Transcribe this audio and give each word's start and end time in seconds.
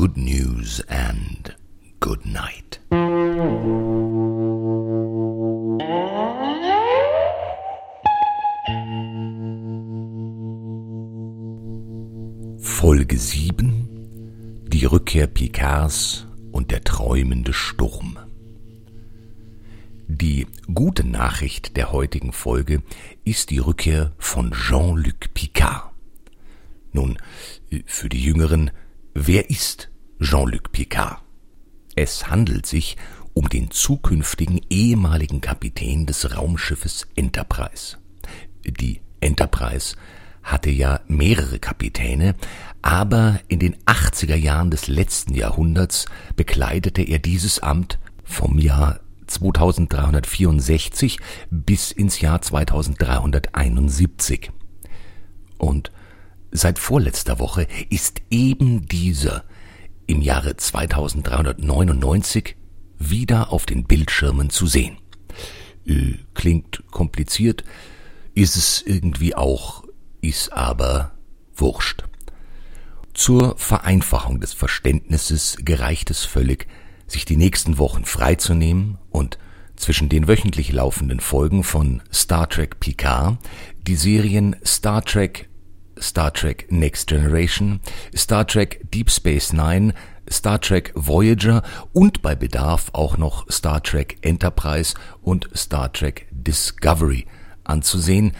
good 0.00 0.16
news 0.16 0.82
and 0.88 1.54
good 2.00 2.24
night. 2.24 2.80
Folge 12.62 13.18
7 13.18 14.64
Die 14.68 14.86
Rückkehr 14.86 15.26
Picards 15.26 16.26
und 16.50 16.70
der 16.70 16.82
träumende 16.82 17.52
Sturm. 17.52 18.16
Die 20.08 20.46
gute 20.72 21.06
Nachricht 21.06 21.76
der 21.76 21.92
heutigen 21.92 22.32
Folge 22.32 22.82
ist 23.26 23.50
die 23.50 23.58
Rückkehr 23.58 24.12
von 24.16 24.52
Jean-Luc 24.52 25.34
Picard. 25.34 25.90
Nun, 26.94 27.18
für 27.84 28.08
die 28.08 28.24
Jüngeren, 28.24 28.70
wer 29.12 29.50
ist 29.50 29.90
Jean-Luc 30.22 30.70
Picard? 30.70 31.22
Es 31.96 32.28
handelt 32.28 32.66
sich 32.66 32.98
um 33.32 33.48
den 33.48 33.70
zukünftigen 33.70 34.60
ehemaligen 34.68 35.40
Kapitän 35.40 36.04
des 36.04 36.36
Raumschiffes 36.36 37.08
Enterprise. 37.16 37.96
Die 38.66 39.00
Enterprise 39.20 39.96
hatte 40.42 40.68
ja 40.68 41.00
mehrere 41.08 41.58
Kapitäne, 41.58 42.34
aber 42.82 43.40
in 43.48 43.60
den 43.60 43.76
80er 43.86 44.34
Jahren 44.34 44.70
des 44.70 44.88
letzten 44.88 45.34
Jahrhunderts 45.34 46.04
bekleidete 46.36 47.00
er 47.00 47.18
dieses 47.18 47.60
Amt 47.60 47.98
vom 48.22 48.58
Jahr 48.58 49.00
2364 49.26 51.18
bis 51.50 51.92
ins 51.92 52.20
Jahr 52.20 52.42
2371. 52.42 54.50
Und 55.56 55.90
seit 56.50 56.78
vorletzter 56.78 57.38
Woche 57.38 57.66
ist 57.88 58.20
eben 58.28 58.86
dieser 58.86 59.44
im 60.10 60.22
Jahre 60.22 60.56
2399 60.56 62.56
wieder 62.98 63.52
auf 63.52 63.64
den 63.64 63.84
Bildschirmen 63.84 64.50
zu 64.50 64.66
sehen. 64.66 64.98
Äh, 65.86 66.14
klingt 66.34 66.82
kompliziert, 66.90 67.62
ist 68.34 68.56
es 68.56 68.82
irgendwie 68.82 69.36
auch, 69.36 69.84
ist 70.20 70.52
aber 70.52 71.12
wurscht. 71.54 72.02
Zur 73.14 73.56
Vereinfachung 73.56 74.40
des 74.40 74.52
Verständnisses 74.52 75.58
gereicht 75.60 76.10
es 76.10 76.24
völlig, 76.24 76.66
sich 77.06 77.24
die 77.24 77.36
nächsten 77.36 77.78
Wochen 77.78 78.04
freizunehmen 78.04 78.98
und 79.10 79.38
zwischen 79.76 80.08
den 80.08 80.26
wöchentlich 80.28 80.72
laufenden 80.72 81.20
Folgen 81.20 81.64
von 81.64 82.02
Star 82.12 82.48
Trek 82.48 82.80
Picard 82.80 83.38
die 83.86 83.96
Serien 83.96 84.56
Star 84.64 85.04
Trek 85.04 85.49
Star 86.00 86.32
Trek 86.32 86.66
Next 86.70 87.08
Generation, 87.08 87.80
Star 88.14 88.46
Trek 88.46 88.86
Deep 88.90 89.10
Space 89.10 89.52
Nine, 89.52 89.94
Star 90.30 90.60
Trek 90.60 90.92
Voyager 90.94 91.62
und 91.92 92.22
bei 92.22 92.34
Bedarf 92.34 92.90
auch 92.92 93.16
noch 93.16 93.50
Star 93.50 93.82
Trek 93.82 94.18
Enterprise 94.22 94.94
und 95.22 95.48
Star 95.54 95.92
Trek 95.92 96.26
Discovery 96.30 97.26
anzusehen, 97.64 98.32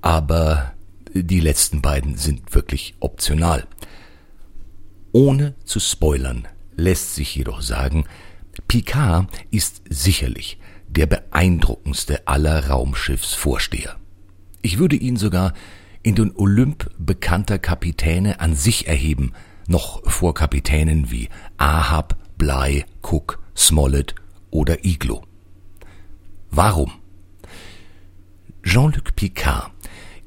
aber 0.00 0.72
die 1.14 1.40
letzten 1.40 1.80
beiden 1.80 2.16
sind 2.16 2.54
wirklich 2.54 2.94
optional. 3.00 3.66
Ohne 5.12 5.54
zu 5.64 5.80
spoilern 5.80 6.46
lässt 6.76 7.14
sich 7.14 7.34
jedoch 7.34 7.62
sagen, 7.62 8.04
Picard 8.66 9.28
ist 9.50 9.82
sicherlich 9.88 10.58
der 10.88 11.06
beeindruckendste 11.06 12.26
aller 12.26 12.68
Raumschiffsvorsteher. 12.68 13.96
Ich 14.62 14.78
würde 14.78 14.96
ihn 14.96 15.16
sogar 15.16 15.54
in 16.02 16.14
den 16.14 16.34
Olymp 16.34 16.90
bekannter 16.98 17.58
Kapitäne 17.58 18.40
an 18.40 18.54
sich 18.54 18.86
erheben, 18.88 19.32
noch 19.66 20.08
vor 20.10 20.34
Kapitänen 20.34 21.10
wie 21.10 21.28
Ahab, 21.56 22.16
Bly, 22.38 22.84
Cook, 23.02 23.40
Smollett 23.56 24.14
oder 24.50 24.84
Iglo. 24.84 25.22
Warum? 26.50 26.92
Jean-Luc 28.62 29.14
Picard 29.16 29.70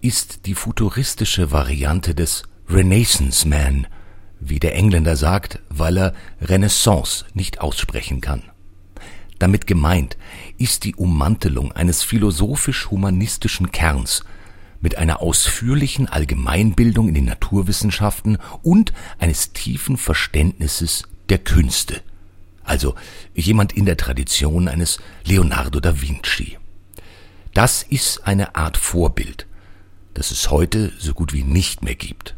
ist 0.01 0.45
die 0.45 0.56
futuristische 0.56 1.51
Variante 1.51 2.16
des 2.16 2.44
Renaissance 2.69 3.47
Man, 3.47 3.88
wie 4.40 4.59
der 4.59 4.75
Engländer 4.75 5.16
sagt, 5.16 5.59
weil 5.69 5.97
er 5.97 6.13
Renaissance 6.41 7.25
nicht 7.34 7.62
aussprechen 7.62 8.22
kann. 8.22 8.44
Damit 9.40 9.68
gemeint 9.68 10.18
ist 10.57 10.84
die 10.84 10.95
Ummantelung 10.95 11.72
eines 11.72 12.03
philosophisch-humanistischen 12.03 13.72
Kerns 13.72 14.24
mit 14.81 14.97
einer 14.97 15.22
ausführlichen 15.22 16.09
Allgemeinbildung 16.09 17.08
in 17.08 17.14
den 17.14 17.25
Naturwissenschaften 17.25 18.38
und 18.64 18.92
eines 19.19 19.53
tiefen 19.53 19.96
Verständnisses 19.96 21.03
der 21.30 21.38
Künste. 21.38 22.02
Also 22.64 22.96
jemand 23.34 23.74
in 23.74 23.86
der 23.86 23.97
Tradition 23.97 24.68
eines 24.68 25.00
Leonardo 25.24 25.80
da 25.80 26.02
Vinci. 26.02 26.58
Das 27.53 27.84
ist 27.84 28.25
eine 28.28 28.56
Art 28.56 28.78
Vorbild, 28.78 29.47
das 30.14 30.31
es 30.31 30.50
heute 30.50 30.92
so 30.98 31.13
gut 31.13 31.34
wie 31.34 31.44
nicht 31.44 31.84
mehr 31.84 31.96
gibt. 31.96 32.36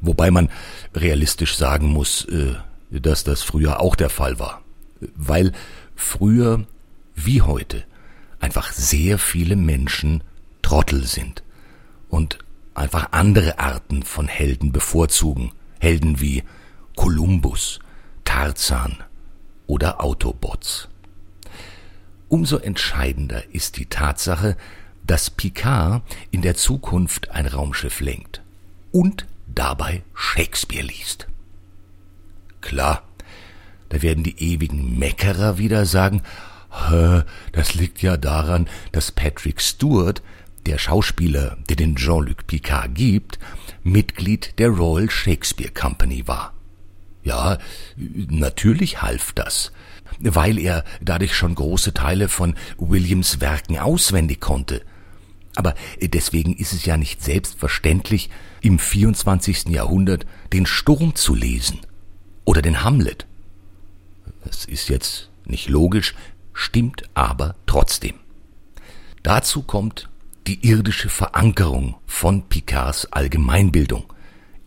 Wobei 0.00 0.30
man 0.30 0.50
realistisch 0.94 1.56
sagen 1.56 1.88
muss, 1.88 2.24
äh, 2.26 2.54
dass 2.90 3.24
das 3.24 3.42
früher 3.42 3.80
auch 3.80 3.96
der 3.96 4.10
Fall 4.10 4.38
war. 4.38 4.62
Weil 5.14 5.52
früher 5.94 6.66
wie 7.14 7.42
heute 7.42 7.84
einfach 8.40 8.72
sehr 8.72 9.18
viele 9.18 9.56
Menschen 9.56 10.22
Trottel 10.62 11.04
sind 11.04 11.42
und 12.08 12.38
einfach 12.74 13.12
andere 13.12 13.58
Arten 13.58 14.02
von 14.02 14.28
Helden 14.28 14.72
bevorzugen. 14.72 15.52
Helden 15.78 16.20
wie 16.20 16.42
Kolumbus, 16.94 17.80
Tarzan 18.24 18.96
oder 19.66 20.02
Autobots. 20.02 20.88
Umso 22.28 22.56
entscheidender 22.56 23.42
ist 23.54 23.76
die 23.76 23.86
Tatsache, 23.86 24.56
dass 25.06 25.30
Picard 25.30 26.02
in 26.30 26.42
der 26.42 26.56
Zukunft 26.56 27.30
ein 27.30 27.46
Raumschiff 27.46 28.00
lenkt 28.00 28.42
und 28.90 29.26
dabei 29.46 30.02
Shakespeare 30.14 30.84
liest. 30.84 31.28
Klar, 32.60 33.04
da 33.88 34.02
werden 34.02 34.24
die 34.24 34.42
ewigen 34.42 34.98
Meckerer 34.98 35.58
wieder 35.58 35.86
sagen, 35.86 36.22
das 37.52 37.74
liegt 37.74 38.02
ja 38.02 38.16
daran, 38.16 38.68
dass 38.90 39.12
Patrick 39.12 39.60
Stewart, 39.60 40.20
der 40.66 40.78
Schauspieler, 40.78 41.56
der 41.68 41.76
den 41.76 41.96
Jean-Luc 41.96 42.46
Picard 42.46 42.94
gibt, 42.94 43.38
Mitglied 43.82 44.58
der 44.58 44.68
Royal 44.68 45.10
Shakespeare 45.10 45.72
Company 45.72 46.26
war. 46.26 46.52
Ja, 47.22 47.58
natürlich 47.96 49.02
half 49.02 49.32
das, 49.32 49.72
weil 50.20 50.58
er 50.58 50.84
dadurch 51.00 51.34
schon 51.34 51.54
große 51.54 51.94
Teile 51.94 52.28
von 52.28 52.54
Williams 52.78 53.40
Werken 53.40 53.78
auswendig 53.78 54.40
konnte– 54.40 54.82
aber 55.56 55.74
deswegen 56.00 56.54
ist 56.54 56.72
es 56.74 56.84
ja 56.84 56.96
nicht 56.96 57.24
selbstverständlich, 57.24 58.30
im 58.60 58.78
24. 58.78 59.68
Jahrhundert 59.68 60.26
den 60.52 60.66
Sturm 60.66 61.14
zu 61.14 61.34
lesen 61.34 61.80
oder 62.44 62.62
den 62.62 62.84
Hamlet. 62.84 63.26
Das 64.44 64.66
ist 64.66 64.88
jetzt 64.88 65.30
nicht 65.46 65.68
logisch, 65.68 66.14
stimmt 66.52 67.04
aber 67.14 67.56
trotzdem. 67.66 68.16
Dazu 69.22 69.62
kommt 69.62 70.08
die 70.46 70.64
irdische 70.64 71.08
Verankerung 71.08 71.96
von 72.06 72.48
Picards 72.48 73.12
Allgemeinbildung. 73.12 74.04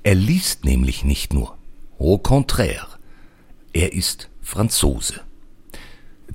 Er 0.04 0.16
liest 0.16 0.66
nämlich 0.66 1.06
nicht 1.06 1.34
nur. 1.34 1.58
Au 1.98 2.18
contraire. 2.18 2.88
Er 3.72 3.94
ist 3.94 4.30
Franzose. 4.42 5.22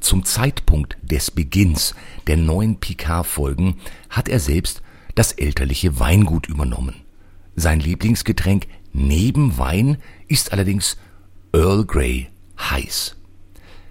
Zum 0.00 0.25
Zeitpunkt 0.25 0.97
des 1.03 1.31
Beginns 1.31 1.94
der 2.27 2.37
neuen 2.37 2.81
Picard-Folgen 2.81 3.77
hat 4.09 4.28
er 4.28 4.41
selbst 4.41 4.82
das 5.15 5.32
elterliche 5.32 6.00
Weingut 6.00 6.49
übernommen. 6.49 7.03
Sein 7.55 7.81
Lieblingsgetränk 7.81 8.66
neben 8.93 9.59
Wein 9.59 9.99
ist 10.26 10.53
allerdings 10.53 10.97
Earl 11.52 11.85
Grey 11.85 12.29
heiß. 12.58 13.17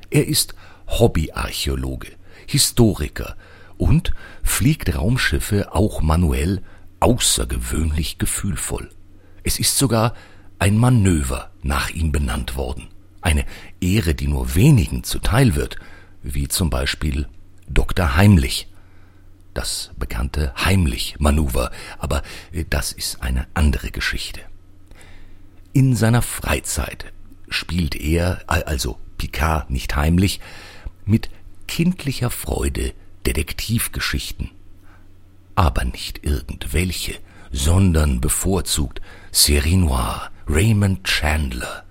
Er 0.10 0.28
ist 0.28 0.56
Hobbyarchäologe, 0.88 2.10
Historiker 2.48 3.36
und 3.78 4.14
fliegt 4.44 4.96
Raumschiffe 4.96 5.74
auch 5.74 6.02
manuell 6.02 6.62
außergewöhnlich 7.00 8.18
gefühlvoll. 8.18 8.90
Es 9.44 9.60
ist 9.60 9.78
sogar 9.78 10.14
ein 10.60 10.78
Manöver 10.78 11.52
nach 11.62 11.90
ihm 11.90 12.12
benannt 12.12 12.56
worden. 12.56 12.88
Eine 13.22 13.46
Ehre, 13.82 14.16
die 14.16 14.28
nur 14.28 14.56
wenigen 14.56 15.04
zuteil 15.04 15.56
wird, 15.56 15.78
wie 16.22 16.48
zum 16.48 16.70
Beispiel 16.70 17.28
Dr. 17.68 18.16
Heimlich. 18.16 18.70
Das 19.54 19.92
bekannte 19.98 20.54
Heimlich-Manöver, 20.56 21.72
aber 22.00 22.24
äh, 22.52 22.66
das 22.70 22.92
ist 22.92 23.22
eine 23.22 23.48
andere 23.54 23.92
Geschichte. 23.92 24.42
In 25.74 25.96
seiner 25.96 26.22
Freizeit 26.22 27.14
spielt 27.50 27.96
er, 27.96 28.42
also 28.48 28.98
Picard 29.18 29.70
nicht 29.70 29.96
heimlich, 29.96 30.40
mit 31.06 31.30
kindlicher 31.68 32.30
Freude 32.30 32.94
Detektivgeschichten. 33.26 34.52
Aber 35.56 35.86
nicht 35.86 36.24
irgendwelche, 36.24 37.16
sondern 37.52 38.22
bevorzugt 38.22 39.02
Série 39.32 39.78
Noire, 39.78 40.32
Raymond 40.48 41.04
Chandler. 41.06 41.84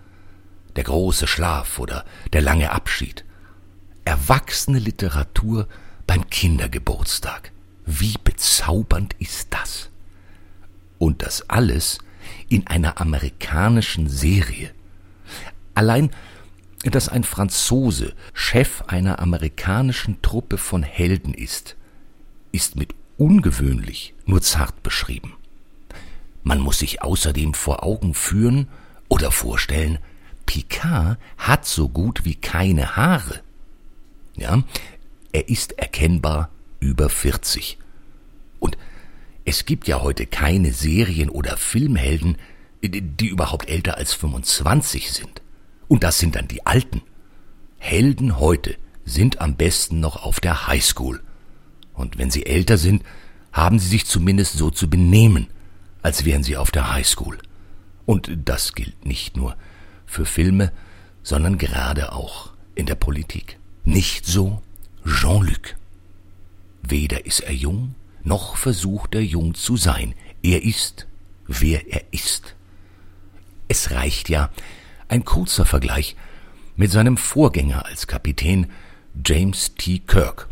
der 0.76 0.84
große 0.84 1.26
Schlaf 1.26 1.78
oder 1.78 2.04
der 2.32 2.40
lange 2.40 2.70
Abschied. 2.70 3.24
Erwachsene 4.04 4.78
Literatur 4.78 5.68
beim 6.06 6.28
Kindergeburtstag. 6.28 7.52
Wie 7.84 8.14
bezaubernd 8.22 9.14
ist 9.18 9.48
das? 9.50 9.90
Und 10.98 11.22
das 11.22 11.48
alles 11.48 11.98
in 12.48 12.66
einer 12.66 13.00
amerikanischen 13.00 14.08
Serie. 14.08 14.70
Allein, 15.74 16.10
dass 16.90 17.08
ein 17.08 17.24
Franzose 17.24 18.14
Chef 18.32 18.82
einer 18.88 19.20
amerikanischen 19.20 20.20
Truppe 20.22 20.58
von 20.58 20.82
Helden 20.82 21.32
ist, 21.34 21.76
ist 22.50 22.76
mit 22.76 22.94
ungewöhnlich 23.18 24.14
nur 24.26 24.42
zart 24.42 24.82
beschrieben. 24.82 25.34
Man 26.42 26.58
muss 26.58 26.80
sich 26.80 27.02
außerdem 27.02 27.54
vor 27.54 27.84
Augen 27.84 28.14
führen 28.14 28.68
oder 29.08 29.30
vorstellen, 29.30 29.98
Picard 30.46 31.18
hat 31.38 31.66
so 31.66 31.88
gut 31.88 32.24
wie 32.24 32.34
keine 32.34 32.96
Haare. 32.96 33.42
Ja, 34.34 34.62
er 35.30 35.48
ist 35.48 35.78
erkennbar 35.78 36.50
über 36.80 37.08
40. 37.08 37.78
Und 38.58 38.76
es 39.44 39.66
gibt 39.66 39.86
ja 39.86 40.00
heute 40.02 40.26
keine 40.26 40.72
Serien- 40.72 41.30
oder 41.30 41.56
Filmhelden, 41.56 42.36
die 42.82 43.28
überhaupt 43.28 43.68
älter 43.68 43.96
als 43.96 44.14
25 44.14 45.12
sind. 45.12 45.41
Und 45.92 46.04
das 46.04 46.18
sind 46.18 46.36
dann 46.36 46.48
die 46.48 46.64
Alten. 46.64 47.02
Helden 47.76 48.38
heute 48.38 48.76
sind 49.04 49.42
am 49.42 49.56
besten 49.56 50.00
noch 50.00 50.24
auf 50.24 50.40
der 50.40 50.66
Highschool. 50.66 51.22
Und 51.92 52.16
wenn 52.16 52.30
sie 52.30 52.46
älter 52.46 52.78
sind, 52.78 53.02
haben 53.52 53.78
sie 53.78 53.88
sich 53.88 54.06
zumindest 54.06 54.54
so 54.54 54.70
zu 54.70 54.88
benehmen, 54.88 55.48
als 56.00 56.24
wären 56.24 56.44
sie 56.44 56.56
auf 56.56 56.70
der 56.70 56.94
Highschool. 56.94 57.36
Und 58.06 58.30
das 58.46 58.72
gilt 58.72 59.04
nicht 59.04 59.36
nur 59.36 59.54
für 60.06 60.24
Filme, 60.24 60.72
sondern 61.22 61.58
gerade 61.58 62.12
auch 62.12 62.54
in 62.74 62.86
der 62.86 62.94
Politik. 62.94 63.58
Nicht 63.84 64.24
so 64.24 64.62
Jean-Luc. 65.04 65.76
Weder 66.80 67.26
ist 67.26 67.40
er 67.40 67.52
jung, 67.52 67.96
noch 68.24 68.56
versucht 68.56 69.14
er 69.14 69.22
jung 69.22 69.52
zu 69.52 69.76
sein. 69.76 70.14
Er 70.42 70.62
ist, 70.62 71.06
wer 71.46 71.86
er 71.92 72.02
ist. 72.12 72.54
Es 73.68 73.90
reicht 73.90 74.30
ja 74.30 74.48
ein 75.12 75.26
kurzer 75.26 75.66
Vergleich 75.66 76.16
mit 76.74 76.90
seinem 76.90 77.18
Vorgänger 77.18 77.84
als 77.84 78.06
Kapitän 78.06 78.70
James 79.22 79.74
T. 79.74 79.98
Kirk, 79.98 80.48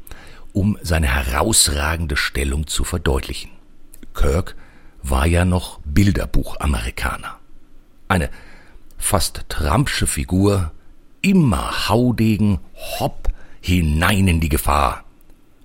um 0.53 0.77
seine 0.83 1.07
herausragende 1.07 2.15
Stellung 2.19 2.67
zu 2.67 2.85
verdeutlichen. 2.85 3.51
Kirk 4.13 4.55
war 5.03 5.27
ja 5.27 5.47
noch 5.47 5.81
Bilderbuch-Amerikaner. 5.87 7.39
Eine 8.07 8.29
fast 8.99 9.47
Trumpsche 9.49 10.07
Figur, 10.07 10.73
immer 11.23 11.89
Haudegen, 11.89 12.59
hopp, 12.99 13.31
hinein 13.63 14.29
in 14.29 14.41
die 14.41 14.51
Gefahr. 14.51 15.05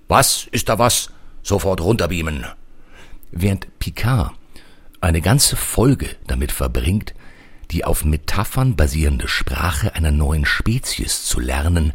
Was, 0.08 0.48
ist 0.52 0.70
da 0.70 0.78
was? 0.78 1.10
Sofort 1.42 1.82
runterbeamen. 1.82 2.46
Während 3.30 3.78
Picard 3.78 4.32
eine 5.02 5.20
ganze 5.20 5.56
Folge 5.56 6.16
damit 6.26 6.50
verbringt, 6.50 7.12
die 7.70 7.84
auf 7.84 8.04
Metaphern 8.04 8.76
basierende 8.76 9.28
Sprache 9.28 9.94
einer 9.94 10.10
neuen 10.10 10.44
Spezies 10.44 11.24
zu 11.24 11.40
lernen, 11.40 11.92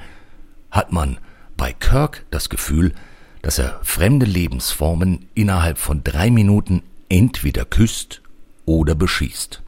hat 0.69 0.91
man 0.91 1.17
bei 1.57 1.73
Kirk 1.73 2.25
das 2.31 2.49
Gefühl, 2.49 2.93
dass 3.41 3.59
er 3.59 3.79
fremde 3.83 4.25
Lebensformen 4.25 5.27
innerhalb 5.33 5.77
von 5.77 6.03
drei 6.03 6.29
Minuten 6.29 6.83
entweder 7.09 7.65
küsst 7.65 8.21
oder 8.65 8.95
beschießt. 8.95 9.61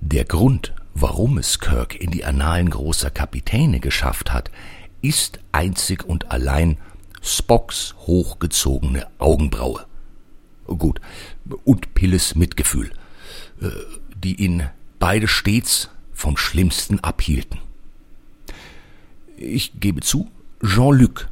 Der 0.00 0.24
Grund, 0.24 0.74
warum 0.94 1.38
es 1.38 1.58
Kirk 1.58 2.00
in 2.00 2.10
die 2.10 2.24
Annalen 2.24 2.70
großer 2.70 3.10
Kapitäne 3.10 3.80
geschafft 3.80 4.32
hat, 4.32 4.50
ist 5.02 5.40
einzig 5.52 6.04
und 6.04 6.30
allein 6.30 6.78
Spocks 7.22 7.94
hochgezogene 8.06 9.06
Augenbraue. 9.18 9.86
Gut, 10.66 11.00
und 11.64 11.94
Pilles 11.94 12.34
Mitgefühl, 12.34 12.90
äh, 13.60 13.68
die 14.16 14.36
ihn 14.42 14.68
beide 15.04 15.28
stets 15.28 15.90
vom 16.14 16.38
Schlimmsten 16.38 16.98
abhielten. 17.00 17.58
Ich 19.36 19.78
gebe 19.78 20.00
zu, 20.00 20.30
Jean-Luc 20.64 21.28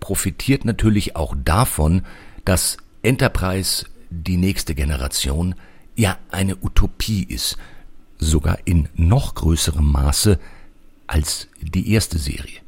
profitiert 0.00 0.64
natürlich 0.64 1.14
auch 1.14 1.36
davon, 1.44 2.06
dass 2.46 2.78
Enterprise 3.02 3.84
die 4.08 4.38
nächste 4.38 4.74
Generation 4.74 5.54
ja 5.94 6.16
eine 6.30 6.56
Utopie 6.56 7.24
ist, 7.24 7.58
sogar 8.16 8.56
in 8.64 8.88
noch 8.94 9.34
größerem 9.34 9.84
Maße 9.84 10.38
als 11.06 11.48
die 11.60 11.92
erste 11.92 12.16
Serie. 12.16 12.60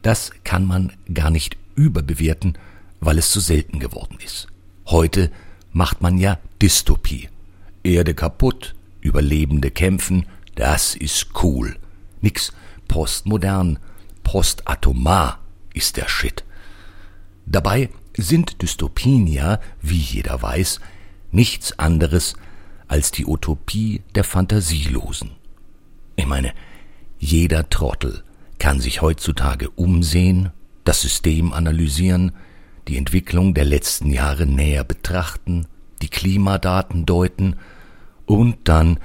Das 0.00 0.30
kann 0.44 0.64
man 0.64 0.94
gar 1.12 1.28
nicht 1.28 1.58
überbewerten, 1.74 2.56
weil 3.00 3.18
es 3.18 3.30
so 3.30 3.38
selten 3.38 3.80
geworden 3.80 4.16
ist. 4.24 4.46
Heute 4.86 5.30
macht 5.72 6.00
man 6.00 6.16
ja 6.16 6.38
Dystopie. 6.62 7.28
Erde 7.82 8.14
kaputt, 8.14 8.74
Überlebende 9.04 9.70
kämpfen, 9.70 10.26
das 10.54 10.94
ist 10.94 11.28
cool. 11.42 11.76
Nix 12.22 12.52
postmodern, 12.88 13.78
postatomar 14.22 15.40
ist 15.74 15.98
der 15.98 16.08
Shit. 16.08 16.42
Dabei 17.44 17.90
sind 18.16 18.62
Dystopien 18.62 19.26
ja, 19.26 19.60
wie 19.82 19.98
jeder 19.98 20.40
weiß, 20.40 20.80
nichts 21.30 21.78
anderes 21.78 22.34
als 22.88 23.10
die 23.10 23.26
Utopie 23.26 24.02
der 24.14 24.24
Fantasielosen. 24.24 25.32
Ich 26.16 26.26
meine, 26.26 26.54
jeder 27.18 27.68
Trottel 27.68 28.22
kann 28.58 28.80
sich 28.80 29.02
heutzutage 29.02 29.68
umsehen, 29.70 30.50
das 30.84 31.02
System 31.02 31.52
analysieren, 31.52 32.32
die 32.88 32.96
Entwicklung 32.96 33.52
der 33.52 33.64
letzten 33.66 34.10
Jahre 34.10 34.46
näher 34.46 34.84
betrachten, 34.84 35.66
die 36.00 36.08
Klimadaten 36.08 37.04
deuten 37.04 37.56
und 38.26 38.56
dann 38.64 38.98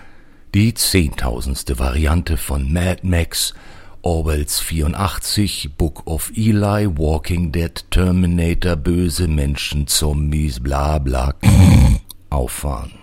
die 0.54 0.74
zehntausendste 0.74 1.78
Variante 1.80 2.38
von 2.38 2.72
Mad 2.72 3.02
Max, 3.04 3.54
Orwells 4.02 4.60
84, 4.60 5.72
Book 5.78 6.08
of 6.08 6.32
Eli, 6.36 6.88
Walking 6.98 7.52
Dead, 7.52 7.86
Terminator, 7.92 8.76
böse 8.76 9.28
Menschen, 9.28 9.88
Zombies, 9.88 10.60
bla 10.60 11.00
bla 11.00 11.36
auffahren. 12.30 12.94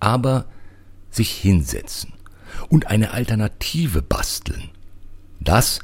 Aber 0.00 0.46
sich 1.10 1.30
hinsetzen 1.30 2.14
und 2.68 2.86
eine 2.86 3.12
Alternative 3.12 4.02
basteln, 4.02 4.70
das 5.38 5.80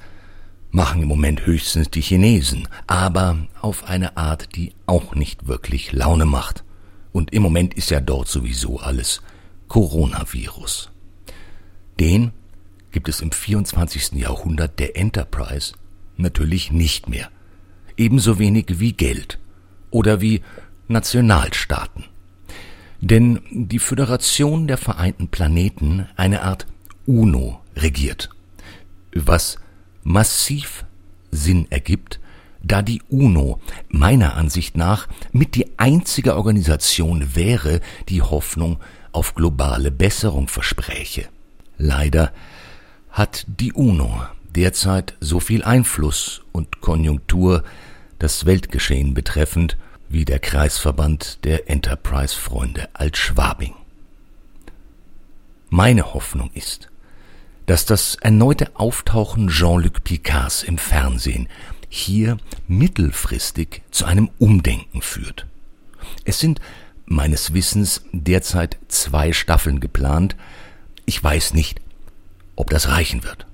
machen 0.70 1.02
im 1.02 1.08
Moment 1.08 1.46
höchstens 1.46 1.90
die 1.90 2.00
Chinesen, 2.00 2.68
aber 2.86 3.36
auf 3.60 3.84
eine 3.84 4.16
Art, 4.16 4.56
die 4.56 4.72
auch 4.86 5.14
nicht 5.14 5.46
wirklich 5.46 5.92
Laune 5.92 6.24
macht. 6.24 6.64
Und 7.12 7.32
im 7.32 7.42
Moment 7.42 7.74
ist 7.74 7.90
ja 7.90 8.00
dort 8.00 8.28
sowieso 8.28 8.78
alles 8.78 9.22
Coronavirus. 9.68 10.90
Den 12.00 12.32
gibt 12.90 13.08
es 13.08 13.20
im 13.20 13.32
24. 13.32 14.12
Jahrhundert 14.12 14.78
der 14.78 14.96
Enterprise 14.96 15.74
natürlich 16.16 16.70
nicht 16.70 17.08
mehr. 17.08 17.30
Ebenso 17.96 18.38
wenig 18.38 18.80
wie 18.80 18.92
Geld 18.92 19.38
oder 19.90 20.20
wie 20.20 20.42
Nationalstaaten. 20.88 22.04
Denn 23.00 23.40
die 23.50 23.78
Föderation 23.78 24.66
der 24.66 24.78
Vereinten 24.78 25.28
Planeten 25.28 26.06
eine 26.16 26.42
Art 26.42 26.66
UNO 27.06 27.60
regiert, 27.76 28.30
was 29.14 29.58
massiv 30.02 30.84
Sinn 31.30 31.66
ergibt, 31.70 32.18
da 32.62 32.82
die 32.82 33.02
UNO 33.08 33.60
meiner 33.88 34.34
Ansicht 34.34 34.76
nach 34.76 35.08
mit 35.32 35.54
die 35.54 35.78
einzige 35.78 36.36
Organisation 36.36 37.34
wäre, 37.34 37.80
die 38.08 38.22
Hoffnung 38.22 38.78
auf 39.12 39.34
globale 39.34 39.90
Besserung 39.90 40.48
verspräche. 40.48 41.28
Leider 41.76 42.32
hat 43.10 43.46
die 43.46 43.72
UNO 43.72 44.22
derzeit 44.54 45.14
so 45.20 45.40
viel 45.40 45.62
Einfluss 45.62 46.42
und 46.52 46.80
Konjunktur 46.80 47.62
das 48.18 48.46
Weltgeschehen 48.46 49.14
betreffend 49.14 49.76
wie 50.08 50.24
der 50.24 50.38
Kreisverband 50.38 51.44
der 51.44 51.70
Enterprise-Freunde 51.70 52.88
als 52.94 53.18
Schwabing. 53.18 53.74
Meine 55.70 56.14
Hoffnung 56.14 56.50
ist, 56.54 56.88
dass 57.66 57.84
das 57.84 58.14
erneute 58.14 58.74
Auftauchen 58.74 59.48
Jean-Luc 59.48 60.02
Picards 60.02 60.62
im 60.62 60.78
Fernsehen 60.78 61.48
hier 61.88 62.38
mittelfristig 62.66 63.82
zu 63.90 64.04
einem 64.04 64.30
Umdenken 64.38 65.02
führt. 65.02 65.46
Es 66.24 66.38
sind 66.38 66.60
meines 67.06 67.54
Wissens 67.54 68.02
derzeit 68.12 68.76
zwei 68.88 69.32
Staffeln 69.32 69.80
geplant. 69.80 70.36
Ich 71.06 71.22
weiß 71.22 71.54
nicht, 71.54 71.80
ob 72.56 72.70
das 72.70 72.88
reichen 72.88 73.24
wird, 73.24 73.46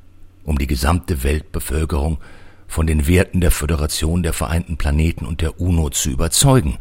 um 0.45 0.59
die 0.59 0.67
gesamte 0.67 1.23
Weltbevölkerung 1.23 2.19
von 2.67 2.87
den 2.87 3.07
Werten 3.07 3.41
der 3.41 3.51
Föderation 3.51 4.23
der 4.23 4.33
Vereinten 4.33 4.77
Planeten 4.77 5.27
und 5.27 5.41
der 5.41 5.61
UNO 5.61 5.91
zu 5.91 6.11
überzeugen. 6.11 6.79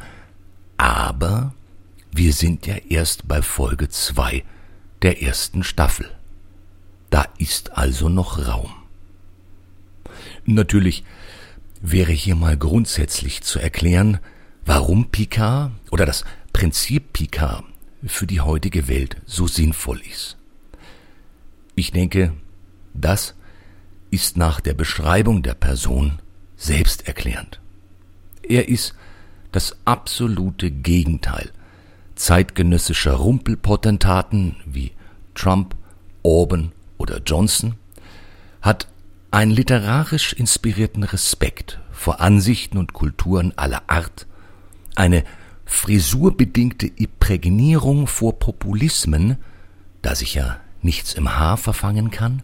Aber 0.78 1.54
wir 2.12 2.34
sind 2.34 2.66
ja 2.66 2.76
erst 2.90 3.28
bei 3.28 3.42
Folge 3.42 3.90
zwei 3.90 4.44
der 5.02 5.22
ersten 5.22 5.64
Staffel. 5.64 6.10
Da 7.10 7.28
ist 7.38 7.78
also 7.78 8.10
noch 8.10 8.48
Raum. 8.48 8.72
Natürlich 10.46 11.04
wäre 11.84 12.14
hier 12.14 12.36
mal 12.36 12.58
grundsätzlich 12.58 13.42
zu 13.42 13.60
erklären, 13.60 14.20
warum 14.66 15.10
Picard 15.12 15.72
oder 15.92 16.06
das 16.06 16.24
Prinzip 16.54 17.12
Picard 17.12 17.66
für 18.06 18.26
die 18.26 18.42
heutige 18.42 18.88
Welt 18.88 19.18
so 19.26 19.48
sinnvoll 19.48 20.02
ist. 20.10 20.38
Ich 21.76 21.92
denke, 21.92 22.34
das 22.94 23.36
ist 24.12 24.38
nach 24.38 24.62
der 24.62 24.74
Beschreibung 24.74 25.44
der 25.44 25.56
Person 25.56 26.20
selbsterklärend. 26.56 27.60
Er 28.48 28.70
ist 28.70 28.96
das 29.52 29.76
absolute 29.84 30.72
Gegenteil 30.72 31.52
zeitgenössischer 32.16 33.14
Rumpelpotentaten 33.14 34.56
wie 34.66 34.92
Trump, 35.36 35.76
Orban 36.22 36.72
oder 36.98 37.22
Johnson, 37.26 37.76
hat 38.62 38.88
einen 39.34 39.52
literarisch 39.52 40.34
inspirierten 40.34 41.02
Respekt 41.02 41.80
vor 41.92 42.22
Ansichten 42.22 42.78
und 42.78 42.94
Kulturen 42.94 43.52
aller 43.58 43.82
Art, 43.88 44.28
eine 44.96 45.24
frisurbedingte 45.66 46.86
Imprägnierung 46.86 48.06
vor 48.06 48.38
Populismen, 48.38 49.38
da 50.04 50.14
sich 50.14 50.36
ja 50.36 50.60
nichts 50.84 51.16
im 51.16 51.36
Haar 51.36 51.58
verfangen 51.58 52.12
kann, 52.12 52.44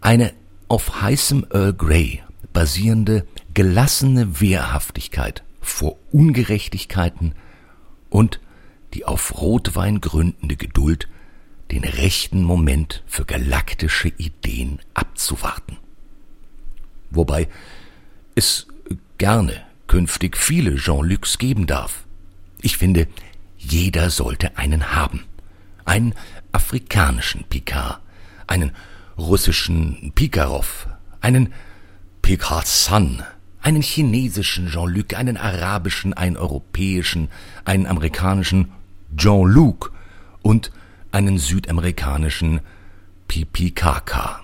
eine 0.00 0.32
auf 0.66 1.02
heißem 1.02 1.46
Earl 1.52 1.72
Grey 1.74 2.20
basierende 2.52 3.24
gelassene 3.54 4.40
Wehrhaftigkeit 4.40 5.44
vor 5.60 5.98
Ungerechtigkeiten 6.10 7.36
und 8.10 8.40
die 8.94 9.04
auf 9.04 9.40
Rotwein 9.40 10.00
gründende 10.00 10.56
Geduld, 10.56 11.06
den 11.70 11.84
rechten 11.84 12.42
Moment 12.42 13.04
für 13.06 13.24
galaktische 13.24 14.08
Ideen 14.08 14.80
abzuwarten. 14.94 15.78
Wobei 17.14 17.48
es 18.34 18.66
gerne 19.18 19.54
künftig 19.86 20.36
viele 20.36 20.76
Jean-Lucs 20.76 21.38
geben 21.38 21.66
darf. 21.66 22.04
Ich 22.60 22.76
finde, 22.78 23.06
jeder 23.58 24.10
sollte 24.10 24.56
einen 24.56 24.94
haben. 24.94 25.24
Einen 25.84 26.14
afrikanischen 26.52 27.44
Picard, 27.44 28.00
einen 28.46 28.72
russischen 29.18 30.12
Pikarov, 30.14 30.88
einen 31.20 31.52
Picard 32.22 32.66
Sun, 32.66 33.22
einen 33.60 33.82
chinesischen 33.82 34.68
Jean-Luc, 34.68 35.14
einen 35.14 35.36
arabischen, 35.36 36.14
einen 36.14 36.36
europäischen, 36.36 37.28
einen 37.64 37.86
amerikanischen 37.86 38.72
Jean-Luc 39.16 39.92
und 40.40 40.72
einen 41.10 41.38
südamerikanischen 41.38 42.60
PPKK. 43.28 44.40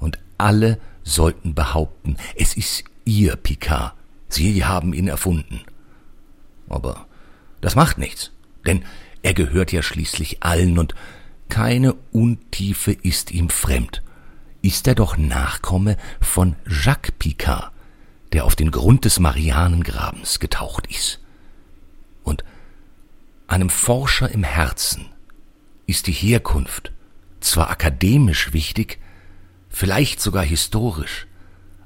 Und 0.00 0.18
alle 0.38 0.78
sollten 1.08 1.54
behaupten, 1.54 2.16
es 2.36 2.56
ist 2.56 2.84
ihr 3.04 3.36
Picard. 3.36 3.94
Sie 4.28 4.64
haben 4.64 4.92
ihn 4.92 5.08
erfunden. 5.08 5.62
Aber 6.68 7.06
das 7.60 7.74
macht 7.74 7.98
nichts, 7.98 8.32
denn 8.66 8.84
er 9.22 9.34
gehört 9.34 9.72
ja 9.72 9.82
schließlich 9.82 10.42
allen 10.42 10.78
und 10.78 10.94
keine 11.48 11.94
Untiefe 12.12 12.92
ist 12.92 13.30
ihm 13.30 13.48
fremd. 13.48 14.02
Ist 14.60 14.86
er 14.86 14.94
doch 14.94 15.16
Nachkomme 15.16 15.96
von 16.20 16.56
Jacques 16.68 17.14
Picard, 17.18 17.72
der 18.32 18.44
auf 18.44 18.54
den 18.54 18.70
Grund 18.70 19.04
des 19.04 19.18
Marianengrabens 19.18 20.40
getaucht 20.40 20.86
ist. 20.88 21.20
Und 22.22 22.44
einem 23.46 23.70
Forscher 23.70 24.30
im 24.30 24.44
Herzen 24.44 25.06
ist 25.86 26.06
die 26.06 26.12
Herkunft 26.12 26.92
zwar 27.40 27.70
akademisch 27.70 28.52
wichtig, 28.52 28.98
vielleicht 29.78 30.20
sogar 30.20 30.42
historisch, 30.42 31.28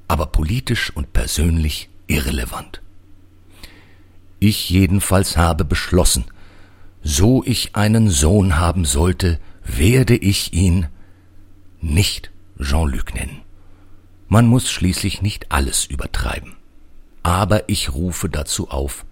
aber 0.07 0.25
politisch 0.25 0.89
und 0.95 1.13
persönlich 1.13 1.89
irrelevant. 2.07 2.81
Ich 4.39 4.67
jedenfalls 4.71 5.37
habe 5.37 5.63
beschlossen, 5.63 6.25
so 7.03 7.43
ich 7.45 7.75
einen 7.75 8.09
Sohn 8.09 8.57
haben 8.57 8.83
sollte, 8.85 9.39
werde 9.63 10.15
ich 10.15 10.53
ihn 10.53 10.87
nicht 11.81 12.31
Jean-Luc 12.59 13.13
nennen. 13.13 13.43
Man 14.27 14.47
muss 14.47 14.71
schließlich 14.71 15.21
nicht 15.21 15.51
alles 15.51 15.85
übertreiben. 15.85 16.55
Aber 17.21 17.69
ich 17.69 17.93
rufe 17.93 18.27
dazu 18.27 18.71
auf, 18.71 19.05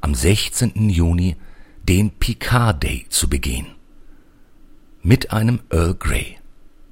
am 0.00 0.12
16. 0.12 0.90
Juni 0.90 1.36
den 1.84 2.10
Picard 2.10 2.82
Day 2.82 3.06
zu 3.10 3.28
begehen. 3.28 3.68
Mit 5.04 5.30
einem 5.30 5.60
Earl 5.70 5.94
Grey, 5.94 6.36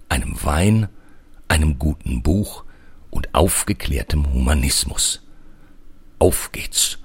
einem 0.09 0.37
Wein, 0.45 0.89
einem 1.49 1.79
guten 1.79 2.23
Buch 2.23 2.65
und 3.11 3.35
aufgeklärtem 3.35 4.33
Humanismus. 4.33 5.23
Auf 6.19 6.53
geht's. 6.53 6.99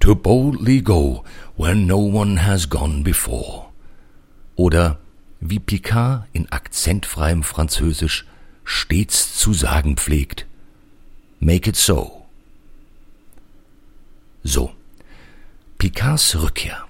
To 0.00 0.16
boldly 0.16 0.82
go 0.82 1.22
where 1.56 1.76
no 1.76 1.98
one 1.98 2.44
has 2.44 2.68
gone 2.68 3.02
before. 3.02 3.66
Oder 4.56 4.98
wie 5.40 5.60
Picard 5.60 6.26
in 6.32 6.50
akzentfreiem 6.50 7.42
Französisch 7.42 8.26
stets 8.64 9.36
zu 9.38 9.52
sagen 9.54 9.96
pflegt. 9.96 10.46
Make 11.38 11.70
it 11.70 11.76
so. 11.76 12.26
So, 14.44 14.72
Picards 15.78 16.36
Rückkehr 16.40 16.86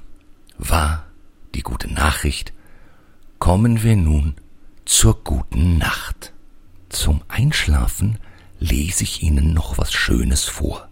war 0.59 1.07
die 1.55 1.63
gute 1.63 1.93
Nachricht, 1.93 2.53
kommen 3.39 3.83
wir 3.83 3.97
nun 3.97 4.35
zur 4.85 5.23
guten 5.23 5.79
Nacht. 5.79 6.33
Zum 6.93 7.23
Einschlafen 7.27 8.19
lese 8.61 9.05
ich 9.05 9.23
Ihnen 9.23 9.55
noch 9.55 9.79
was 9.79 9.93
Schönes 9.93 10.45
vor. 10.45 10.89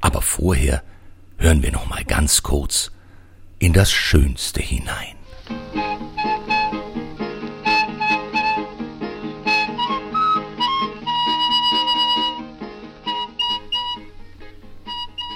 Aber 0.00 0.22
vorher 0.22 0.82
hören 1.38 1.62
wir 1.62 1.72
noch 1.72 1.88
mal 1.88 2.04
ganz 2.04 2.42
kurz 2.42 2.90
in 3.60 3.72
das 3.72 3.92
Schönste 3.92 4.60
hinein. 4.60 5.14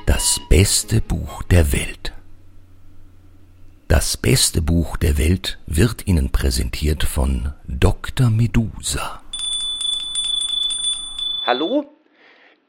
Das 0.07 0.41
beste 0.51 1.01
Buch 1.01 1.45
der 1.45 1.73
Welt. 1.73 2.13
Das 3.87 4.17
beste 4.17 4.61
Buch 4.61 4.97
der 4.97 5.19
Welt 5.19 5.59
wird 5.67 6.07
Ihnen 6.09 6.31
präsentiert 6.31 7.05
von 7.05 7.53
Dr. 7.69 8.29
Medusa. 8.29 9.24
Hallo? 11.55 11.89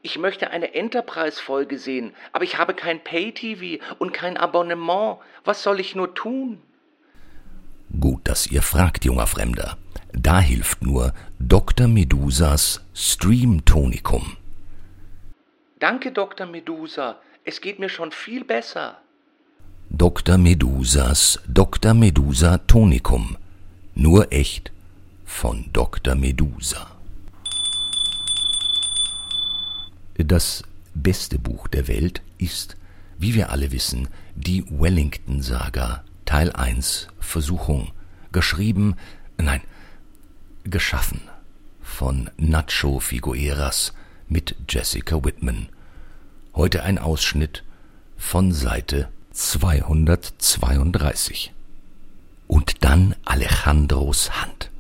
Ich 0.04 0.20
möchte 0.20 0.52
eine 0.52 0.76
Enterprise-Folge 0.76 1.80
sehen, 1.80 2.14
aber 2.34 2.44
ich 2.44 2.60
habe 2.60 2.76
kein 2.76 3.04
Pay-TV 3.04 3.84
und 3.98 4.14
kein 4.14 4.38
Abonnement. 4.38 5.18
Was 5.44 5.64
soll 5.64 5.80
ich 5.80 5.96
nur 5.96 6.14
tun? 6.14 6.62
Gut, 8.00 8.22
dass 8.26 8.46
ihr 8.46 8.62
fragt, 8.62 9.04
junger 9.04 9.26
Fremder. 9.26 9.76
Da 10.14 10.40
hilft 10.40 10.84
nur 10.84 11.16
Dr. 11.40 11.88
Medusas 11.88 12.86
Stream-Tonikum. 12.94 14.38
Danke, 15.80 16.12
Dr. 16.12 16.46
Medusa. 16.46 17.18
Es 17.44 17.62
geht 17.62 17.80
mir 17.80 17.90
schon 17.90 18.12
viel 18.12 18.44
besser. 18.44 19.00
Dr. 19.90 20.38
Medusas 20.38 21.42
Dr. 21.48 21.96
Medusa 21.96 22.60
Tonikum. 22.60 23.36
Nur 23.96 24.32
echt 24.32 24.72
von 25.26 25.72
Dr. 25.74 26.14
Medusa. 26.14 26.95
Das 30.18 30.64
beste 30.94 31.40
Buch 31.40 31.68
der 31.68 31.88
Welt 31.88 32.22
ist, 32.38 32.78
wie 33.18 33.34
wir 33.36 33.52
alle 33.52 33.72
wissen, 33.72 34.08
die 34.36 34.66
Wellington-Saga, 34.70 36.04
Teil 36.26 36.52
1, 36.54 37.08
Versuchung, 37.20 37.92
geschrieben, 38.32 38.96
nein, 39.38 39.62
geschaffen 40.64 41.22
von 41.82 42.30
Nacho 42.38 43.00
Figueras 43.00 43.94
mit 44.28 44.56
Jessica 44.68 45.24
Whitman. 45.24 45.70
Heute 46.54 46.84
ein 46.84 46.98
Ausschnitt 46.98 47.64
von 48.18 48.52
Seite 48.54 49.10
232. 49.32 51.54
Und 52.48 52.84
dann 52.84 53.16
Alejandros 53.26 54.42
Hand. 54.42 54.72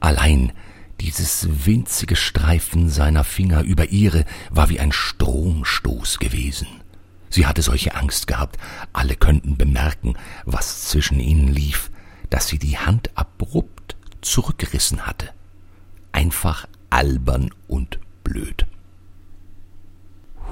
Allein 0.00 0.52
dieses 1.00 1.66
winzige 1.66 2.16
Streifen 2.16 2.88
seiner 2.88 3.24
Finger 3.24 3.62
über 3.62 3.88
ihre 3.88 4.24
war 4.50 4.68
wie 4.68 4.80
ein 4.80 4.92
Stromstoß 4.92 6.18
gewesen. 6.18 6.68
Sie 7.30 7.46
hatte 7.46 7.62
solche 7.62 7.94
Angst 7.94 8.26
gehabt, 8.26 8.58
alle 8.92 9.16
könnten 9.16 9.56
bemerken, 9.56 10.14
was 10.44 10.84
zwischen 10.88 11.18
ihnen 11.18 11.48
lief, 11.48 11.90
dass 12.30 12.48
sie 12.48 12.58
die 12.58 12.78
Hand 12.78 13.10
abrupt 13.14 13.96
zurückgerissen 14.20 15.06
hatte. 15.06 15.30
Einfach 16.12 16.68
albern 16.90 17.50
und 17.68 17.98
blöd. 18.22 18.66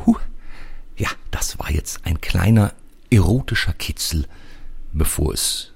Huh, 0.06 0.16
ja, 0.96 1.10
das 1.30 1.58
war 1.58 1.70
jetzt 1.70 2.06
ein 2.06 2.20
kleiner 2.20 2.72
erotischer 3.10 3.74
Kitzel, 3.74 4.26
bevor 4.92 5.34
es 5.34 5.72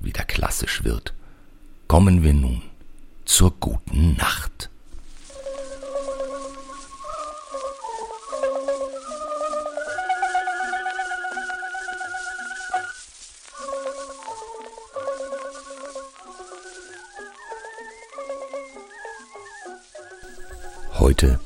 wieder 0.00 0.24
klassisch 0.24 0.84
wird, 0.84 1.12
kommen 1.88 2.22
wir 2.22 2.32
nun 2.32 2.62
zur 3.28 3.52
guten 3.60 4.16
Nacht. 4.16 4.70
Heute, 20.94 21.38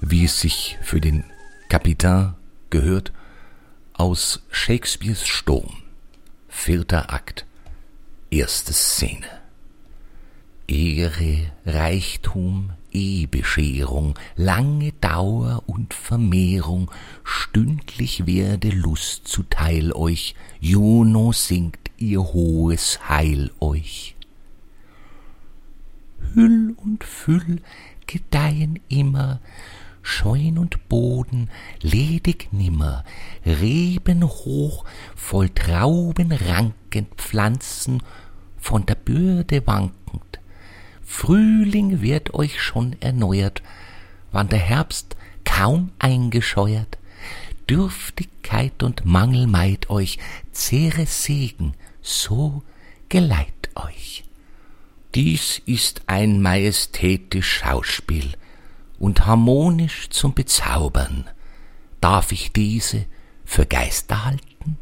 wie 0.00 0.24
es 0.24 0.40
sich 0.40 0.78
für 0.82 1.00
den 1.00 1.24
Kapitän 1.68 2.34
gehört, 2.70 3.12
aus 3.92 4.40
Shakespeares 4.50 5.26
Sturm, 5.26 5.82
vierter 6.48 7.12
Akt, 7.12 7.44
erste 8.30 8.72
Szene. 8.72 9.43
Ehre, 10.66 11.52
Reichtum, 11.66 12.70
Ehebescherung, 12.90 14.14
lange 14.36 14.92
Dauer 14.92 15.62
und 15.66 15.92
Vermehrung, 15.92 16.90
stündlich 17.22 18.26
werde 18.26 18.70
Lust 18.70 19.28
zuteil 19.28 19.92
euch, 19.92 20.34
Juno 20.60 21.32
singt 21.32 21.90
ihr 21.98 22.22
hohes 22.22 23.08
Heil 23.08 23.50
euch. 23.60 24.16
Hüll 26.32 26.74
und 26.76 27.04
Füll 27.04 27.60
gedeihen 28.06 28.80
immer, 28.88 29.40
Scheun 30.02 30.58
und 30.58 30.88
Boden 30.88 31.50
ledig 31.80 32.48
nimmer, 32.52 33.04
Reben 33.44 34.22
hoch, 34.24 34.84
voll 35.14 35.48
Trauben 35.50 36.32
rankend 36.32 37.14
Pflanzen, 37.16 38.02
von 38.56 38.86
der 38.86 38.94
Bürde 38.94 39.66
wankend. 39.66 40.40
Frühling 41.04 42.00
wird 42.00 42.34
euch 42.34 42.60
schon 42.60 42.96
erneuert, 43.00 43.62
wann 44.32 44.48
der 44.48 44.58
Herbst 44.58 45.16
kaum 45.44 45.92
eingescheuert. 45.98 46.98
Dürftigkeit 47.68 48.82
und 48.82 49.04
Mangel 49.04 49.46
meid 49.46 49.90
euch, 49.90 50.18
zehre 50.52 51.06
Segen, 51.06 51.74
so 52.02 52.62
geleit 53.08 53.70
euch. 53.74 54.24
Dies 55.14 55.62
ist 55.64 56.02
ein 56.06 56.42
majestätisch 56.42 57.58
Schauspiel 57.58 58.32
und 58.98 59.26
harmonisch 59.26 60.10
zum 60.10 60.34
Bezaubern. 60.34 61.24
Darf 62.00 62.32
ich 62.32 62.52
diese 62.52 63.06
für 63.44 63.64
Geister 63.64 64.24
halten? 64.24 64.76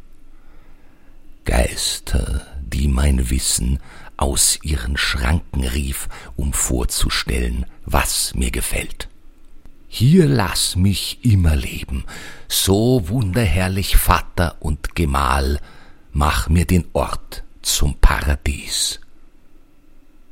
Geister, 1.45 2.47
die 2.61 2.87
mein 2.87 3.29
Wissen 3.29 3.79
aus 4.17 4.59
ihren 4.63 4.97
Schranken 4.97 5.63
rief, 5.63 6.07
um 6.35 6.53
vorzustellen, 6.53 7.65
was 7.85 8.33
mir 8.35 8.51
gefällt. 8.51 9.09
Hier 9.87 10.25
lass 10.25 10.75
mich 10.75 11.19
immer 11.23 11.55
leben, 11.55 12.05
so 12.47 13.07
wunderherrlich 13.09 13.95
Vater 13.97 14.57
und 14.59 14.95
Gemahl, 14.95 15.59
mach 16.11 16.49
mir 16.49 16.65
den 16.65 16.85
Ort 16.93 17.43
zum 17.61 17.95
Paradies. 17.99 18.99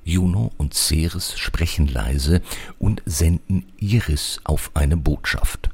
Juno 0.03 0.51
und 0.57 0.73
Ceres 0.73 1.37
sprechen 1.37 1.87
leise 1.87 2.41
und 2.79 3.03
senden 3.05 3.71
Iris 3.77 4.39
auf 4.43 4.71
eine 4.73 4.97
Botschaft. 4.97 5.69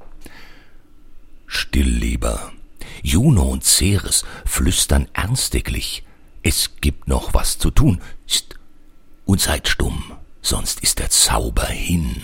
Still, 1.45 1.87
lieber. 1.87 2.51
Juno 3.03 3.43
und 3.43 3.63
Ceres 3.63 4.25
flüstern 4.45 5.07
ernstiglich. 5.13 6.03
Es 6.49 6.77
gibt 6.79 7.09
noch 7.09 7.33
was 7.33 7.57
zu 7.57 7.71
tun. 7.71 7.99
Psst. 8.25 8.57
Und 9.25 9.41
seid 9.41 9.67
stumm, 9.67 10.13
sonst 10.41 10.79
ist 10.79 10.99
der 10.99 11.09
Zauber 11.09 11.65
hin. 11.65 12.23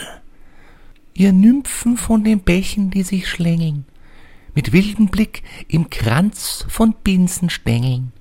Ihr 1.14 1.34
Nymphen 1.34 1.98
von 1.98 2.24
den 2.24 2.40
Bächen, 2.40 2.90
die 2.90 3.04
sich 3.04 3.28
schlängeln, 3.28 3.84
mit 4.56 4.72
wildem 4.72 5.08
Blick 5.08 5.44
im 5.68 5.90
Kranz 5.90 6.66
von 6.70 6.96
Binsenstängeln 7.04 8.14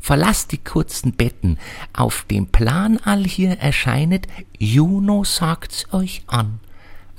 verlasst 0.00 0.52
die 0.52 0.58
kurzen 0.58 1.12
Betten, 1.12 1.58
auf 1.92 2.24
dem 2.30 2.46
Plan 2.46 2.98
all 3.04 3.24
hier 3.24 3.58
erscheinet, 3.58 4.28
Juno 4.56 5.24
sagt's 5.24 5.92
euch 5.92 6.22
an. 6.28 6.60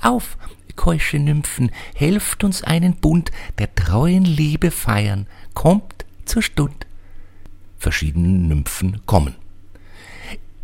Auf, 0.00 0.38
keusche 0.74 1.18
Nymphen, 1.18 1.70
helft 1.94 2.42
uns 2.42 2.64
einen 2.64 2.96
Bund 2.96 3.30
der 3.58 3.74
treuen 3.74 4.24
Liebe 4.24 4.70
feiern, 4.70 5.26
kommt 5.52 6.06
zur 6.24 6.40
Stund. 6.40 6.87
Verschiedene 7.78 8.28
Nymphen 8.28 9.00
kommen. 9.06 9.34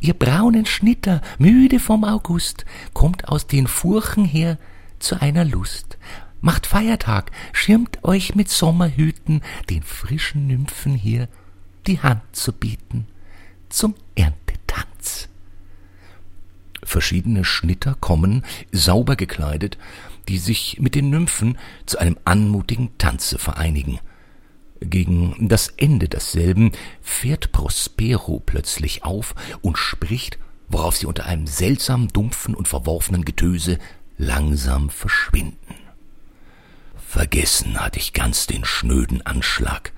Ihr 0.00 0.14
braunen 0.14 0.66
Schnitter, 0.66 1.22
müde 1.38 1.80
vom 1.80 2.04
August, 2.04 2.64
kommt 2.92 3.28
aus 3.28 3.46
den 3.46 3.66
Furchen 3.66 4.24
her 4.24 4.58
zu 4.98 5.20
einer 5.20 5.44
Lust. 5.44 5.96
Macht 6.40 6.66
Feiertag, 6.66 7.30
schirmt 7.52 8.04
euch 8.04 8.34
mit 8.34 8.50
Sommerhüten, 8.50 9.40
den 9.70 9.82
frischen 9.82 10.46
Nymphen 10.46 10.94
hier 10.94 11.28
die 11.86 12.00
Hand 12.00 12.22
zu 12.32 12.52
bieten 12.52 13.06
zum 13.74 13.94
Erntetanz. 14.14 15.28
Verschiedene 16.82 17.44
Schnitter 17.44 17.96
kommen, 17.98 18.44
sauber 18.72 19.16
gekleidet, 19.16 19.78
die 20.28 20.38
sich 20.38 20.78
mit 20.80 20.94
den 20.94 21.10
Nymphen 21.10 21.58
zu 21.86 21.98
einem 21.98 22.16
anmutigen 22.24 22.96
Tanze 22.98 23.38
vereinigen. 23.38 23.98
Gegen 24.80 25.48
das 25.48 25.68
Ende 25.76 26.08
desselben 26.08 26.72
fährt 27.00 27.52
Prospero 27.52 28.42
plötzlich 28.44 29.04
auf 29.04 29.34
und 29.62 29.78
spricht, 29.78 30.38
worauf 30.68 30.96
sie 30.96 31.06
unter 31.06 31.26
einem 31.26 31.46
seltsam 31.46 32.08
dumpfen 32.08 32.54
und 32.54 32.68
verworfenen 32.68 33.24
Getöse 33.24 33.78
langsam 34.18 34.90
verschwinden. 34.90 35.74
Vergessen 36.96 37.80
hatte 37.80 37.98
ich 37.98 38.12
ganz 38.12 38.46
den 38.46 38.64
schnöden 38.64 39.24
Anschlag, 39.24 39.92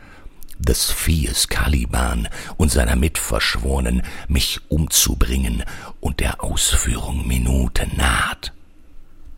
des 0.59 0.91
Viehes 0.91 1.49
Caliban 1.49 2.29
und 2.57 2.71
seiner 2.71 2.97
Mitverschworenen, 2.97 4.03
mich 4.29 4.61
umzubringen, 4.69 5.65
und 6.01 6.21
der 6.21 6.43
Ausführung 6.43 7.27
Minute 7.27 7.89
naht. 7.97 8.53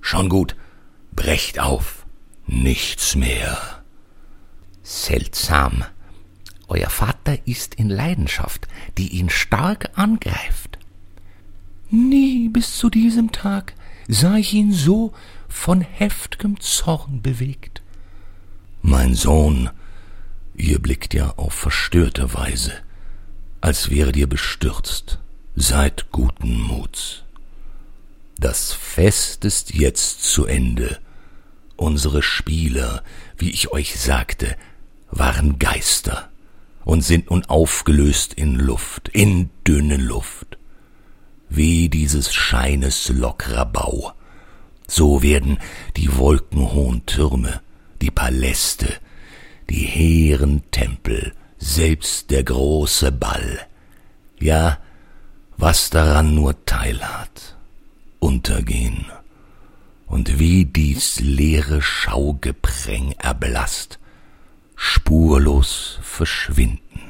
Schon 0.01 0.29
gut, 0.29 0.57
brecht 1.13 1.59
auf, 1.61 2.07
nichts 2.47 3.15
mehr. 3.15 3.78
Seltsam. 4.89 5.85
Euer 6.67 6.89
Vater 6.89 7.47
ist 7.47 7.75
in 7.75 7.91
Leidenschaft, 7.91 8.67
die 8.97 9.09
ihn 9.09 9.29
stark 9.29 9.91
angreift. 9.99 10.79
Nie 11.91 12.49
bis 12.49 12.79
zu 12.79 12.89
diesem 12.89 13.31
Tag 13.31 13.75
sah 14.09 14.37
ich 14.37 14.55
ihn 14.55 14.73
so 14.73 15.13
von 15.47 15.83
heftigem 15.83 16.59
Zorn 16.61 17.21
bewegt. 17.21 17.83
Mein 18.81 19.15
Sohn, 19.15 19.69
Ihr 20.57 20.79
blickt 20.79 21.13
ja 21.13 21.35
auf 21.37 21.53
verstörte 21.53 22.33
Weise, 22.33 22.73
als 23.61 23.91
wäret 23.91 24.17
ihr 24.17 24.27
bestürzt. 24.27 25.19
Seid 25.55 26.11
guten 26.13 26.61
Muts. 26.63 27.25
Das 28.39 28.73
Fest 28.73 29.45
ist 29.45 29.75
jetzt 29.75 30.23
zu 30.23 30.47
Ende. 30.47 30.99
Unsere 31.77 32.23
Spieler, 32.23 33.05
wie 33.37 33.51
ich 33.51 33.71
euch 33.71 34.01
sagte, 34.01 34.57
waren 35.11 35.59
Geister 35.59 36.29
und 36.85 37.03
sind 37.03 37.31
nun 37.31 37.45
aufgelöst 37.45 38.35
in 38.35 38.55
Luft, 38.55 39.09
in 39.09 39.51
dünne 39.67 39.97
Luft. 39.97 40.59
Wie 41.49 41.89
dieses 41.89 42.35
Scheines 42.35 43.09
lockerer 43.09 43.67
Bau, 43.67 44.13
so 44.87 45.23
werden 45.23 45.59
die 45.97 46.17
wolkenhohen 46.17 47.05
Türme, 47.07 47.61
die 48.01 48.11
Paläste, 48.11 48.93
die 49.69 49.85
hehren 49.85 50.63
Tempel, 50.71 51.33
selbst 51.59 52.31
der 52.31 52.45
große 52.45 53.13
Ball, 53.13 53.67
ja, 54.39 54.79
was 55.57 55.91
daran 55.91 56.35
nur 56.35 56.65
teilhat, 56.65 57.57
untergehen, 58.19 59.07
und 60.07 60.39
wie 60.39 60.65
dies 60.65 61.21
leere 61.21 61.83
Schaugepräng 61.83 63.13
erblasst, 63.19 63.98
spurlos 64.81 65.99
verschwinden. 66.03 67.01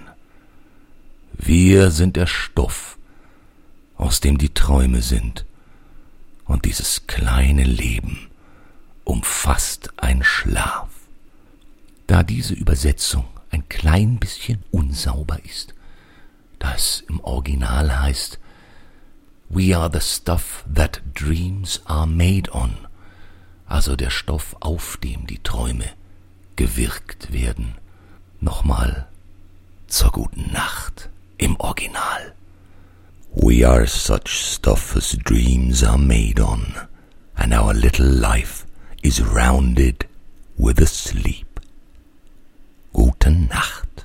Wir 1.35 1.91
sind 1.91 2.17
der 2.17 2.27
Stoff, 2.27 2.99
aus 3.99 4.21
dem 4.21 4.39
die 4.39 4.55
Träume 4.55 5.03
sind, 5.03 5.45
und 6.47 6.65
dieses 6.65 7.07
kleine 7.07 7.65
Leben 7.65 8.31
umfasst 9.05 9.91
ein 9.99 10.25
Schlaf. 10.25 10.89
Da 12.07 12.23
diese 12.23 12.55
Übersetzung 12.55 13.27
ein 13.51 13.69
klein 13.69 14.19
bisschen 14.19 14.65
unsauber 14.71 15.39
ist, 15.45 15.75
da 16.59 16.75
es 16.75 17.05
im 17.07 17.21
Original 17.21 18.01
heißt 18.01 18.41
We 19.51 19.77
are 19.77 19.91
the 19.93 20.01
stuff 20.01 20.65
that 20.75 21.03
dreams 21.15 21.83
are 21.85 22.07
made 22.07 22.51
on, 22.51 22.75
also 23.67 23.95
der 23.95 24.11
Stoff, 24.11 24.57
auf 24.61 24.97
dem 24.97 25.27
die 25.27 25.43
Träume 25.43 25.98
gewirkt 26.59 27.33
werden. 27.33 27.77
Nochmal 28.41 29.07
zur 29.87 30.11
guten 30.11 30.53
Nacht 30.53 31.09
im 31.39 31.59
Original. 31.61 32.35
We 33.33 33.65
are 33.65 33.87
such 33.87 34.29
stuff 34.29 34.97
as 34.97 35.17
dreams 35.25 35.85
are 35.85 35.97
made 35.97 36.41
on, 36.41 36.75
and 37.37 37.55
our 37.55 37.73
little 37.73 38.07
life 38.07 38.67
is 39.03 39.23
rounded 39.23 40.07
with 40.57 40.81
a 40.81 40.87
sleep. 40.87 41.61
Gute 42.93 43.31
Nacht. 43.31 44.05